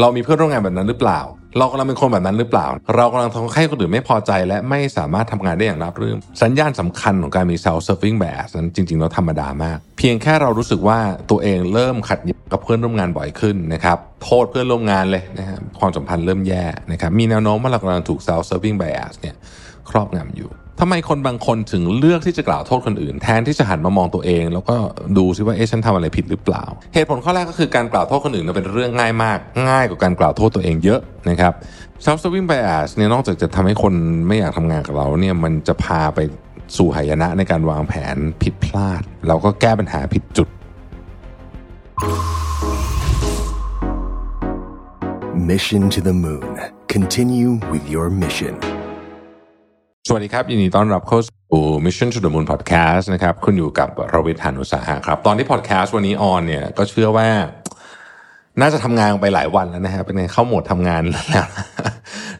[0.00, 1.20] เรามีเพื่อนร่วมงานแบบนั้นหรือเปล่า
[1.58, 2.66] เรากำลังเป็นคนแบบนั้นหรือเปล่า
[2.96, 10.98] เรากำลังทำให้คนอื่นไม่พอใจ และไม่สามารถทำงานได้อย่างราบรื่นสัญญาณสำคัญของการมี self serving bias นั้นจริงๆเราธรรมดามาก เพียงแค่เรารู้สึกว่า
[11.30, 19.36] ตัวเองเริ่มขัดแย้งกับเพื่อนร่วมงานบ่อยขึ้นนะครับโทษเพื่อนร่วมงานเลยนะครับความสัมพันธ์เริ่มแย่นะครับมีแนวโน้มว่าเรากำลังถูก self serving bias เนี่ย
[19.90, 24.76] ครอบงำอยู่ ทำไมคนบางคนถึงเลือกที่จะกล่าวโทษคนอื่น แทนที่จะหันมามองตัวเอง แล้วก็
[25.18, 26.64] ดูซิว่าเอ๊ะฉันทำอะไรผิดหรือเปล่า
[26.94, 29.38] เหตุผลข้อแรกก็คือการกล่าวโทษคนอื่นเป็นเรื่องง่ายมาก
[29.68, 31.00] ง่ายกว่าการกล่าวโทษตัวเองเยอะ
[31.30, 31.52] นะครับ
[32.04, 33.94] self serving bias เนี่ยนอกจากจะทำให้คน
[34.28, 36.18] ไม่อยากทำงานกับเราเนี่ยมันจะพาไป
[36.76, 40.48] สู่หายนะในการวางแผนผิดพลาด เราก็แก้ปัญหาผิดจุด
[45.50, 46.54] Mission to the Moon.
[46.88, 48.67] Continue with your mission.
[50.10, 57.28] สวัสดีครับ ยินดีต้อนรับเข้าสู่ Mission to the Moon Podcast นะครับคุณอยู่กับรวิทยานุสาหะครับ ตอนที่ podcast วันนี้ออนเนี่ยก็เชื่อว่า
[58.60, 61.46] น่าจะทำงานไปหลายวันแล้วนะฮะเป็นไงเข้าโหมดทำงานแล้ว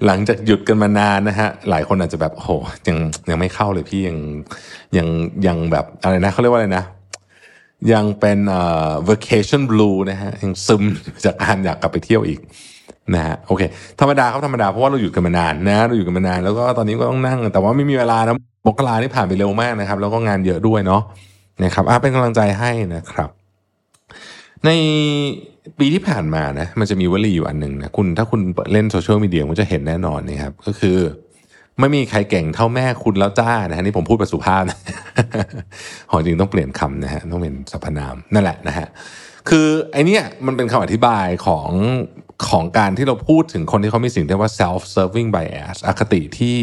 [0.06, 2.50] หลังจากหยุดกันมานานนะฮะหลายคนอาจจะแบบโอ้โห
[2.88, 2.96] ยัง
[3.30, 4.18] ยังไม่เข้าเลยพี่ยัง
[4.96, 5.08] ยัง
[5.46, 6.84] ยังแบบอะไรนะเขาเรียกว่าอะไรนะ
[7.92, 10.82] ยังเป็นเอ่อ vacation blue นะฮะยังซึม
[11.24, 12.40] จากการอยากกลับไปเที่ยวอีก
[13.14, 13.62] นะฮะโอเค
[14.00, 18.34] ธรรมดาครับธรรมดาเพราะว่าเราอยู่กันมานานนะเราอยู่กันมานานแล้วก็ตอนนี้ก็ต้องนั่ง แต่ว่าไม่มีเวลานะ
[18.66, 21.02] มกรานี่ผ่านไปเร็วมากนะครับ แล้วก็งานเยอะด้วยเนาะ
[21.64, 23.30] นะครับอะเป็นกำลังใจให้นะครับ
[24.64, 24.70] ใน
[25.78, 28.40] ปีที่ผ่านมานะมันจะมีวลีอยู่อันหนึ่งนะคุณถ้าคุณ
[28.72, 30.96] เล่นโซเชียลมีเดียคุณจะเห็นแน่นอนนะครับก็คือ
[31.80, 34.78] ไม่มีใครเก่งเท่าแม่คุณแล้วจ้านะฮะนี่ผมพูดแบบสุภาพนะ
[36.10, 38.86] หอจริงต้องเปลี่ยนคำนะฮะต้องเป็นสรรพนามนั่นแหละนะฮะ
[39.48, 41.68] คือไอเนี้ยมันเป็นคำอธิบายของ
[42.48, 46.56] ของการที่เราพูดถึงคนที่เขามีสิ่งที่เรียกว่า self serving bias อคติที่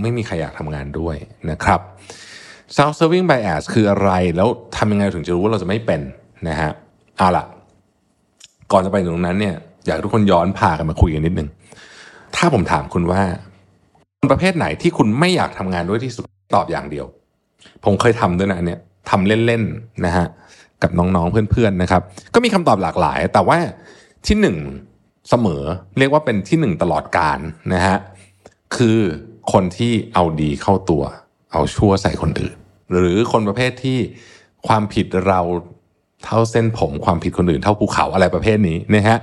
[0.00, 1.16] ไม่มีใครอยากทำงานด้วย
[1.50, 1.80] นะครับ
[2.76, 6.00] self serving bias คืออะไรแล้วทำยังไงถึงจะรู้ว่าเราจะไม่เป็น
[6.48, 6.70] นะฮะ
[7.18, 7.44] เอาล่ะ
[8.72, 9.54] ก่อนจะไปถึงตรงนั้นเนี่ย
[9.86, 11.48] อยากทุกคนย้อนพากันมาคุยกันนิดนึง
[12.36, 13.22] ถ้าผมถามคุณว่า
[14.30, 17.06] ประเภทไหนที่คุณไม่อยากทำงานด้วยที่สุดตอบอย่างเดียว
[17.84, 18.80] ผมเคยทำด้วยนะอันเนี่ย
[19.10, 20.26] ทำเล่นๆนะฮะ
[20.82, 22.02] กับน้องๆเพื่อนๆนะครับ
[22.34, 23.58] ก็มีคำตอบหลากหลาย แต่ว่า
[24.26, 24.56] ที่หนึ่ง
[25.28, 25.62] เสมอ
[25.98, 27.38] เรียกว่าเป็นที่หนึ่งตลอดการ
[27.74, 27.96] นะฮะ
[28.76, 28.98] คือ
[29.52, 31.02] คนที่เอาดีเข้าตัว
[31.52, 32.56] เอาชั่วใส่คนอื่น
[32.92, 33.98] หรือคนประเภทที่
[34.66, 35.40] ความผิดเรา
[36.24, 39.18] เท่าเส้นผมความผิดคนอื่นเท่าภูเขาอะไรประเภทนี้นะฮะ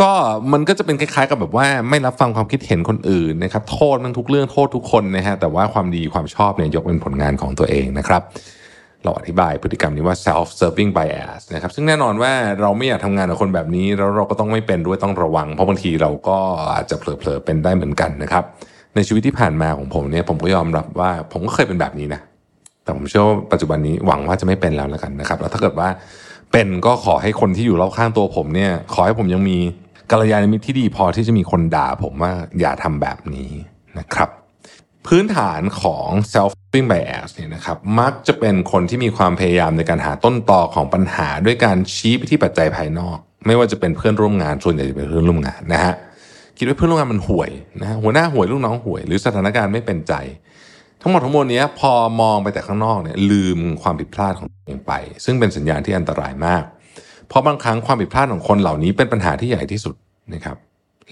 [0.00, 0.10] ก็
[0.52, 8.22] มันก็จะเป็นคล้ายๆกับแบบว่าไม่รับฟังความคิดเห็นคนอื่นนะครับโทษมันทุกเรื่องโทษทุกคนนะฮะแต่ว่าความดีความชอบเนี่ยยกเป็นผลงานของตัวเองนะครับ
[9.04, 16.38] เราอธิบายพฤติกรรมนี้ว่า self serving bias นะครับซึ่งแน่นอนว่าเราไม่อยากทำงานกับคนแบบนี้ แล้วเราก็ต้องไม่เป็นด้วยต้องระวัง เพราะบางทีเราก็
[16.74, 18.44] อาจจะเผลอๆเป็นได้เหมือนกันนะครับ
[18.94, 22.20] ในชีวิตที่ผ่านมาของผมเนี่ยผมก็ยอมรับว่าผมก็เคยเป็นแบบนี้นะ
[22.84, 25.88] แต่ผมเชื่อว่าปัจจุบันนี้หวังว่าจะไม่เป็นแล้วแล้วกันนะครับ แล้วถ้าเกิดว่า
[26.52, 29.58] เป็นก็ขอให้คนที่อยู่รอบข้างตัวผมเนี่ย ขอให้ผมยังมี
[30.10, 33.50] กัลยาณมิตรที่ดีพอที่จะมีคนด่าผมว่าอย่าทำแบบนี้
[33.98, 34.30] นะครับ
[35.06, 45.94] พื้นฐานของ self p i n g bias เนี่ยนะครับมักจะเป็นคนที่มีความพยายามในการหาต้นตอของปัญหาด้วยการชี้ไปที่ปัจจัยภายนอก ไม่ว่าจะเป็นเพื่อนร่วมงานส่วนใหญ่จะเป็นเพื่อนร่วมงานนะฮะ
[46.58, 47.50] คิดว่าเพื่อนร่วมงานมันห่วย
[47.82, 50.14] นะหัวหน้าห่วยลูกน้องห่วย หรือสถานการณ์ไม่เป็นใจ
[51.02, 54.92] ทั้งหมดทั้งมวลนี้พอมองไปแต่ข้างนอกเนี่ยลืมความผิดพลาดของตัวเองไป
[55.24, 56.64] ซึ่งเป็นสัญญาณที่อันตรายมาก
[57.28, 59.94] เพราะบางครั้งความผิดพลาดของคนเหล่านี้เป็นปัญหาที่ใหญ่ที่สุด
[60.34, 60.56] นะครับ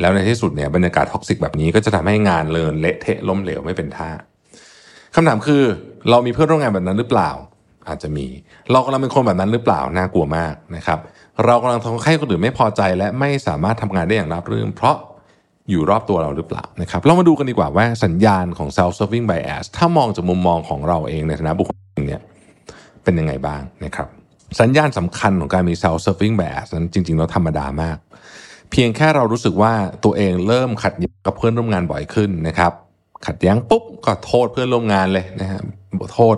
[0.00, 4.10] แล้วในที่สุดเนี่ยบรรยากาศ toxic แบบนี้ก็จะทำให้งานเลินเละเทะล้มเหลวไม่เป็นท่า
[5.14, 5.62] คำถามคือ
[6.10, 7.30] เรามีเพื่อนร่วมงานแบบนั้นหรือเปล่า
[7.88, 8.26] อาจจะมี
[8.70, 10.98] เรากำลังเป็นคนแบบนั้นหรือเปล่าน่ากลัวมากนะครับ
[11.44, 14.96] เรากำลังทำให้คนอื่นไม่พอใจ และไม่สามารถทำงานได้อย่างราบรื่นเพราะ
[15.70, 22.22] อยู่รอบตัวเราหรือเปล่านะครับเรามาดูกันดีกว่าว่าสัญญาณของ self serving bias ถ้ามองจากมุมมองของเราเองในฐานะบุคคลเนี่ย
[23.04, 24.08] เป็นยังไงบ้างนะครับ
[24.60, 27.98] สัญญาณสำคัญของการมี self serving bias นั้นจริงๆแล้วธรรมดามาก
[28.70, 29.72] เพียงแค่เรารู้สึกว่า
[30.04, 32.72] ตัวเองเริ่มขัดแย้งกับเพื่อนร่วมงานบ่อยขึ้นนะครับ
[33.26, 35.60] ขัดแย้งปุ๊บก็โทษเพื่อนร่วมงานเลยนะฮะ
[36.14, 36.36] โทษ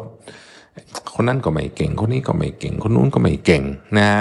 [1.14, 3.62] คนนั้นก็ไม่เก่ง คนนี้ก็ไม่เก่ง คนนู้นก็ไม่เก่ง
[3.96, 4.20] นะฮะ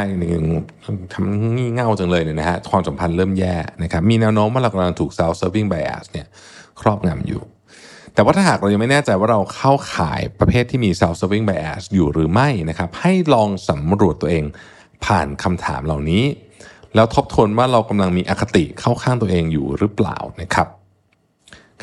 [1.13, 6.27] ทำงี่เง่าจังเลยเนี่ยนะฮะความสัมพันธ์เริ่มแย่นะครับมีแนวโน้มว่าเรากำลังถูก self serving bias เนี่ย
[6.81, 7.41] ครอบงำอยู่
[8.13, 14.43] แต่ว่าถ้าหากเรายังไม่แน่ใจว่าเราเข้าข่ายประเภทที่มี self serving bias อยู่หรือไม่นะครับให้ลองสำรวจตัวเอง
[15.05, 16.23] ผ่านคำถามเหล่านี้
[16.95, 20.67] แล้วทบทวนว่าเรากำลังมีอคติเข้าข้างตัวเองอยู่หรือเปล่านะครับ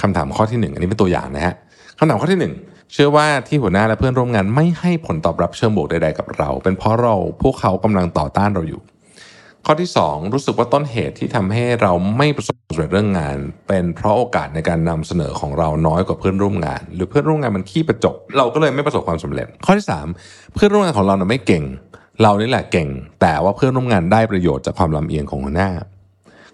[0.01, 1.55] คำถามข้อที่หนึ่งอันนี้เป็นตัวอย่างนะฮะ
[1.99, 2.55] คำถามข้อที่หนึ่ง
[2.93, 8.81] เชื่อว่าที่หัวหน้าและเพื่อนร่วมงานไม่ให้ผลตอบรับเชิงบวกใด ๆ กับเรา เป็นเพราะเราพวกเขากำลังต่อต้านเราอยู่
[9.67, 13.37] ข้อที่ 2 รู้สึกว่าต้นเหตุที่ทำให้เราไม่ประสบความสำเร็จเรื่องงาน
[13.69, 19.87] เป็นเพราะโอกาสในการนำเสนอของเราน้อยกว่าเพื่อนร่วมงาน หรือเพื่อนร่วมงานมันขี้ประจบเราก็เลยไม่ประสบความสำเร็จ ข้อที่
[20.21, 21.65] 3 เพื่อนร่วมงานของเราเนี่ยไม่เก่ง
[22.23, 22.89] เรานี่แหละเก่ง
[23.21, 25.71] แต่ว่าเพื่อนร่วมงานได้ประโยชน์จากความลำเอียงของหัวหน้า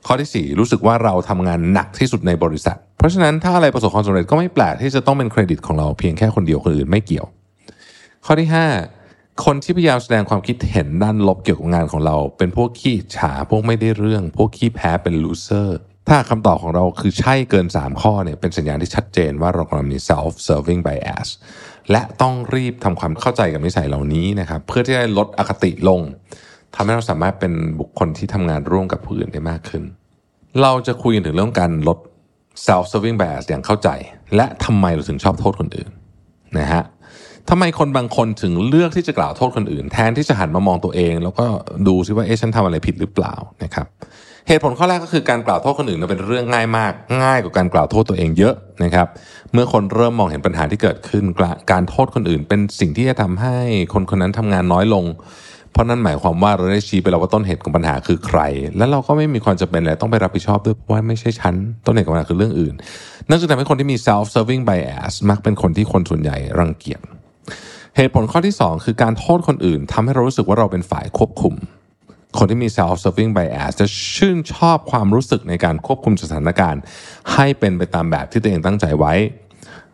[0.06, 7.26] ข้อที่ 4 รู้สึกว่าเราทำงานหนักที่สุดในบริษัท เพราะฉะนั้นถ้าอะไรประสบความสำเร็จก็ไม่แปลกที่จะต้องเป็นเครดิตของเราเพียงแค่คนเดียวคนอื่นไม่เกี่ยว
[8.24, 8.48] ข้อที่
[8.96, 15.78] 5 คนที่พยายามแสดงความคิดเห็นด้านลบเกี่ยวกับงานของเรา เป็นพวกขี้ฉาพวกไม่ได้เรื่อง พวกขี้แพ้เป็นลูเซอร์
[16.08, 21.28] ถ้าคำตอบของเราคือใช่เกิน 3 ข้อเนี่ยเป็นสัญญาณที่ชัดเจนว่าเรากำลังมี self serving bias
[21.90, 26.00] และต้องรีบทำความเข้าใจกับนิสัยเหล่านี้นะครับเพื่อที่จะลดอคติลง
[26.74, 29.82] ทำให้เราสามารถเป็นบุคคลที่ทำงานร่วมกับผู้อื่นได้มากขึ้น
[30.62, 31.98] เราจะคุยกันถึงเรื่องการลด
[32.66, 33.88] self serving bias อย่างเข้าใจ
[34.36, 35.90] และทำไมเราถึงชอบโทษคนอื่น
[36.58, 36.82] นะฮะ
[37.50, 41.46] ทำไมคนบางคนถึงเลือกที่จะกล่าวโทษคนอื่น แทนที่จะหันมามองตัวเอง แล้วก็
[41.88, 43.34] ดูซิว่าเอ๊ะฉันทำอะไรผิดหรือเปล่า
[43.64, 43.86] นะครับ
[44.48, 49.06] เหตุผลข้อแรกก็คือการกล่าวโทษคนอื่นเป็นเรื่องง่ายมาก ง่ายกว่าการกล่าวโทษตัวเองเยอะนะครับ
[49.52, 51.24] เมื่อคนเริ่มมองเห็นปัญหาที่เกิดขึ้น
[51.72, 53.56] การโทษคนอื่นเป็นสิ่งที่จะทำให้
[53.94, 55.04] คนคนนั้นทำงานน้อยลง
[55.72, 58.40] เพราะนั่นหมายความว่าเราได้ชี้ไปแล้วว่าต้นเหตุของปัญหาคือใคร
[58.76, 61.54] และเราก็ไม่มีความจำเป็นอะไรต้องไปรับผิดชอบด้วยเพราะว่าไม่ใช่ฉัน
[61.86, 62.74] ต้นเหตุของปัญหาคือเรื่องอื่น
[63.28, 67.00] นั่นจึงทำให้คนที่มี self serving bias มักเป็นคนที่คนส่วนใหญ่รังเกียจ
[67.96, 71.54] เหตุผลข้อที่ 2 คือการโทษคนอื่นทำให้เรารู้สึกว่าเราเป็นฝ่ายควบคุม
[72.38, 76.82] คนที่มี self-serving bias จะชื่นชอบความรู้สึกในการควบคุมสถานการณ์
[77.32, 79.12] ให้เป็นไปตามแบบที่ตัวเองตั้งใจไว้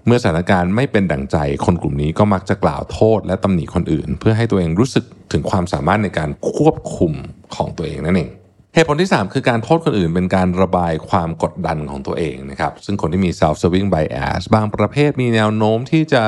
[0.06, 7.12] เมื่อสถานการณ์ไม่เป็นดั่งใจ คนกลุ่มนี้ก็มักจะกล่าวโทษและตำหนิคนอื่น เพื่อให้ตัวเองรู้สึกถึงความสามารถในการควบคุม
[7.56, 8.30] ของตัวเองนั่นเอง
[8.74, 16.22] เหตุผลที่ 3 คือการโทษคนอื่นเป็นการระบายความกดดันของตัวเองนะครับซึ่งคนที่มี self-serving bias บางประเภทมีแนวโน้มที่จะ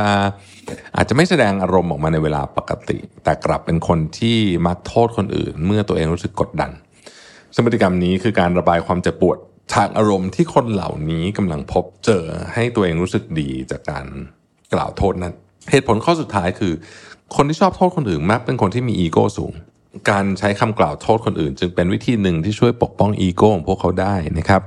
[0.97, 6.71] อาจจะไม่แสดงอารมณ์ออกมาในเวลาปกติ แต่กลับเป็นคนที่มักโทษคนอื่น เมื่อตัวเองรู้สึกกดดัน
[7.55, 9.39] สมพฤติกรรมนี้คือการระบายความเจ็บปวด
[9.75, 12.25] ทางอารมณ์ที่คนเหล่านี้กำลังพบเจอ
[12.55, 14.07] ให้ตัวเองรู้สึกดีจากการ
[14.73, 15.35] กล่าวโทษนั้น
[15.71, 16.73] เหตุผลข้อสุดท้ายคือ
[17.37, 19.53] คนที่ชอบโทษคนอื่นมักเป็นคนที่มีอีโก้สูง
[20.11, 24.63] การใช้คำกล่าวโทษคนอื่น จึงเป็นวิธีหนึ่งที่ช่วยปกป้องอีโก้ของพวกเขาได้นะครับ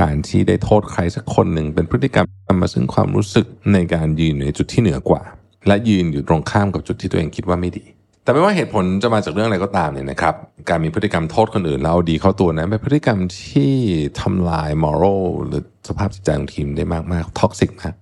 [0.00, 5.22] การที่ได้โทษใครสักคนหนึ่งเป็นพฤติกรรมนำมาซึ่งความรู้สึกในการยืนในจุดที่เหนือกว่า
[5.66, 7.84] และยืนอยู่ตรงข้ามกับจุดที่ตัวเองคิดว่าไม่ดี
[8.26, 10.34] แต่ไม่ว่าเหตุผลจะมาจากเรื่องอะไรก็ตามเนี่ยนะครับ
[10.68, 13.72] การมีพฤติกรรมโทษคนอื่นแล้วเอาดีเข้าตัวนั้นเป็นพฤติกรรมที่
[14.20, 17.94] ทำลายมอรัลหรือสภาพจิตใจของทีมได้มากๆท็อกซิกมาก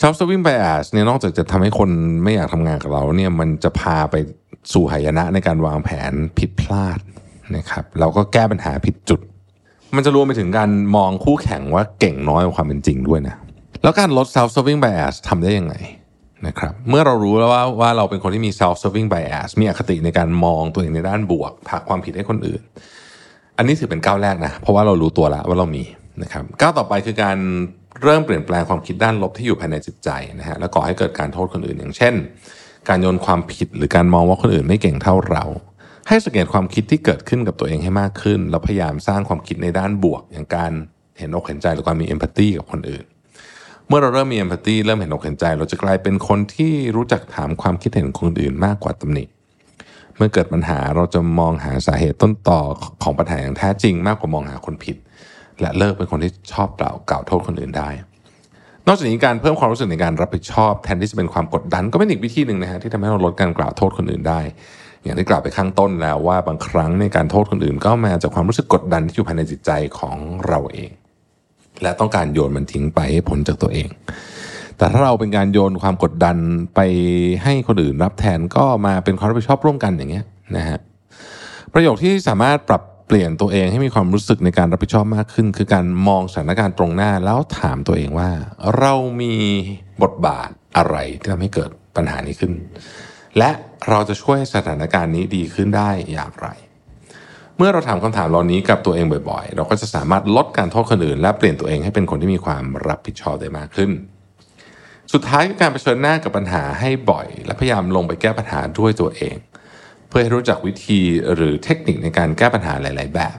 [0.00, 1.90] self serving bias เนี่ยนอกจากจะทำให้คน
[2.24, 4.14] ไม่อยากทำงานกับเราเนี่ยมันจะพาไป
[4.72, 6.98] สู่หายนะในการวางแผนผิดพลาด
[7.56, 9.20] นะครับเราก็แก้ปัญหาผิดจุด
[9.96, 13.36] มันจะรวมไปถึงการมองคู่แข่งว่าเก่งน้อยกว่าความเป็นจริงด้วยนะ
[13.82, 15.74] แล้วการลด self serving bias ทำได้ยังไง
[16.46, 22.60] นะครับเมื่อเรารู้แล้วว่าว่าเราเป็นคนที่มี self serving bias มีอคติในการมองตัวเองในด้านบวกผักความผิดให้คนอื่น
[23.58, 25.84] อันนี้ถือเป็นก้าวแรกนะ เพราะว่าเรารู้ตัวแล้วว่าเรามี
[26.22, 27.38] นะครับก้าวต่อไปคือการ
[28.02, 30.08] เริ่มเปลี่ยนแปลงความคิดด้านลบที่อยู่ภายในจิตใจ
[30.38, 32.14] นะฮะแล้วก่อให้เกิดการโทษคนอื่น อย่างเช่น
[32.88, 35.44] การโยนความผิดหรือการมองว่าคนอื่นไม่เก่งเท่าเรา
[36.08, 40.72] ให้สังเกตความคิดที่เกิดขึ้นกับตัวเองให้มากขึ้น แล้วพยายามสร้างความคิดในด้านบวก อย่างการ
[41.18, 43.04] เห็นอกเห็นใจหรือการมีเอมพัตตีกับคนอื่น
[43.88, 49.24] เมื่อเราเริ่มมีเอมพัตตีเริ่มเห็นอกเห็นใจ เราจะกลายเป็นคนที่รู้จักถามความคิดเห็นคนอื่นมากกว่าตำหนิ
[50.16, 52.60] เมื่อเกิดปัญหาเราจะมองหาสาเหตุต้นต่อ
[53.02, 54.96] ของปัญหาอย่างแท้จริง มากกว่ามองหาคนผิด
[55.60, 57.88] และเลิกเป็นคนที่ชอบกล่าวกล่าวโทษคนอื่นได้
[58.86, 64.40] นอกจากนี้การเพิ่มความรู้สึกในการรับผิดชอบแทนที่จะเป็นความกดดันก็เป็นอีกวิธีหนึ่งนะฮะที่ทำให้เราลดการกล่าวโทษคนอื่นได้
[65.02, 70.16] อย่างที่กล่าวไปข้างต้นแล้วว่าบางครั้งในการโทษคนอื่น ก็มาจากความรู้สึกกดดันที่อยู่ภายในจิตใจของ
[70.48, 70.90] เราเอง
[71.84, 73.88] และต้องการโยนมันทิ้งไปให้พ้นจากตัวเอง
[74.78, 76.36] แต่ถ้าเราเป็นการโยนความกดดัน
[76.74, 76.80] ไป
[77.42, 80.24] ให้คนอื่นรับแทนก็มาเป็นความรับผิดชอบร่วมกันอย่างเงี้ย
[80.56, 80.78] นะฮะ
[81.72, 88.30] ประโยคที่สามารถปรับเปลี่ยนตัวเองให้มีความรู้สึกในการรับผิดชอบมากขึ้น คือการมองสถานการณ์ตรงหน้าแล้วถามตัวเองว่า
[88.78, 89.34] เรามี
[90.02, 92.52] บทบาทอะไรที่ทำให้เกิดปัญหานี้ขึ้น
[93.38, 93.50] และ
[93.88, 96.48] เราจะช่วยสถานการณ์นี้ดีขึ้นได้อย่างไร
[97.58, 103.90] เมื่อเราถามคำถามเหล่านี้กับตัวเองบ่อยๆ เราก็จะสามารถลดการโทษคนอื่น และเปลี่ยนตัวเองให้เป็นคนที่มีความรับผิดชอบได้มากขึ้น
[105.12, 109.36] สุดท้ายคือการเผชิญหน้ากับปัญหาให้บ่อย และพยายามลงไปแก้ปัญหาด้วยตัวเอง
[110.08, 111.00] เพื่อให้รู้จักวิธี
[111.34, 113.38] หรือเทคนิคในการแก้ปัญหาหลาย ๆ แบบ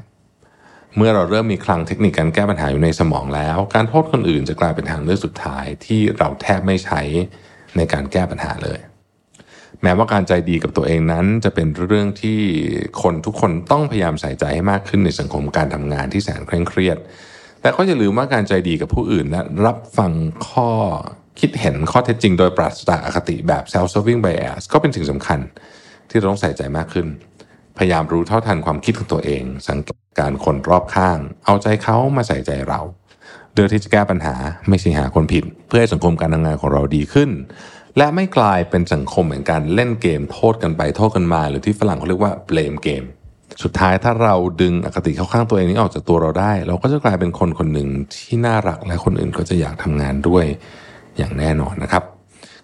[0.96, 7.02] เมื่อเราเริ่มมีคลังเทคนิคการแก้ปัญหาอยู่ในสมองแล้ว การโทษคนอื่นจะกลายเป็นทางเลือกสุดท้ายที่เราแทบไม่ใช้
[7.78, 8.80] ในการแก้ปัญหาเลย
[9.84, 12.40] แม้ว่าการใจดีกับตัวเองนั้นจะเป็นเรื่องที่
[13.02, 16.98] คนทุกคนต้องพยายามใส่ใจให้มากขึ้นในสังคมการทำงานที่แสนเคร่งเครียด
[17.62, 20.12] แต่ก็อย่าลืมว่าการใจดีกับผู้อื่นและรับฟัง
[20.50, 20.72] ข้อ
[21.40, 25.40] คิดเห็นข้อเท็จจริงโดยปราศจากอคติแบบ self-serving bias ก็เป็นสิ่งสำคัญ
[26.10, 27.08] ที่เราต้องใส่ใจมากขึ้น
[27.78, 32.82] พยายามรู้เท่าทันความคิดของตัวเอง สังเกตการคนรอบข้าง เอาใจเขามาใส่ใจเรา
[33.54, 34.36] เดือที่จะแก้ปัญหา
[34.70, 37.30] ไม่ใช่หาคนผิด เพื่อให้สังคมการทำงานของเราดีขึ้น
[37.98, 43.04] และไม่กลายเป็นสังคมเหมือนการเล่นเกมโทษกันไปโทษกันมา หรือที่ฝรั่งเขาเรียกว่าเบลมเกม
[43.64, 50.46] สุดท้ายถ้าเราดึงอคติเข้าข้างตัวเองนี้ออกจากตัวเราได้ เราก็จะกลายเป็นคนคนหนึ่งที่น่ารักและคนอื่นก็จะอยากทำงานด้วย
[51.18, 52.04] อย่างแน่นอนนะครับ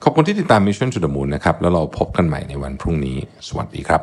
[0.04, 4.02] ขอบคุณที่ติดตาม Mission to the Moon นะครับแล้วเราพบกันใหม่ในวันพรุ่งนี้ สวัสดีครับ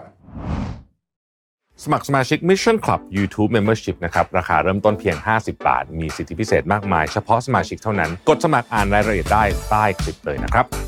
[1.85, 10.88] สมัครสมาชิก Mission Club YouTube Membership นะครับ ราคาเริ่มต้นเพียง 50 บาท มีสิทธิพิเศษมากมาย เฉพาะสมาชิกเท่านั้น กดสมัครอ่านรายละเอียดได้ใต้คลิปเลยนะครับ